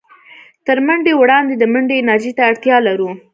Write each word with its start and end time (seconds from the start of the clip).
تر 0.65 0.77
منډې 0.87 1.13
وړاندې 1.17 1.53
د 1.57 1.63
منډې 1.73 1.95
انرژۍ 2.01 2.31
ته 2.37 2.41
اړتيا 2.49 2.77
لرو. 2.87 3.09